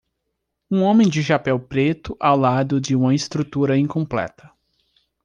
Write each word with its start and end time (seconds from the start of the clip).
Um 0.71 0.81
homem 0.81 1.07
de 1.07 1.21
chapéu 1.21 1.59
preto 1.59 2.17
ao 2.19 2.35
lado 2.35 2.81
de 2.81 2.95
uma 2.95 3.13
estrutura 3.13 3.77
incompleta. 3.77 4.51